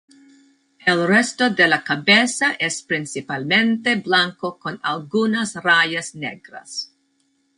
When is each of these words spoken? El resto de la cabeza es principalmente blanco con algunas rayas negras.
El 0.93 1.01
resto 1.07 1.49
de 1.51 1.67
la 1.67 1.83
cabeza 1.83 2.53
es 2.53 2.81
principalmente 2.81 3.93
blanco 3.97 4.57
con 4.57 4.79
algunas 4.81 5.53
rayas 5.61 6.15
negras. 6.15 6.91